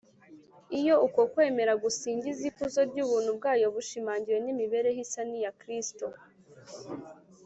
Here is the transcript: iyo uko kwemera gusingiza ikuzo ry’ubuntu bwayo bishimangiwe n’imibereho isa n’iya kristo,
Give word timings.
iyo 0.79 0.95
uko 1.05 1.19
kwemera 1.31 1.73
gusingiza 1.83 2.41
ikuzo 2.49 2.79
ry’ubuntu 2.89 3.29
bwayo 3.37 3.65
bishimangiwe 3.75 4.37
n’imibereho 4.41 4.99
isa 5.05 5.21
n’iya 5.29 5.51
kristo, 5.59 6.05